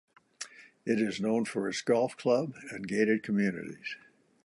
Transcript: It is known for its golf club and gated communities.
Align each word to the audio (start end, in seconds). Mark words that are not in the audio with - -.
It 0.83 0.99
is 0.99 1.21
known 1.21 1.45
for 1.45 1.69
its 1.69 1.83
golf 1.83 2.17
club 2.17 2.55
and 2.71 2.87
gated 2.87 3.21
communities. 3.21 3.97